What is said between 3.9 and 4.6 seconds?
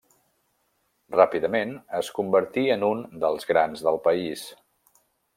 país.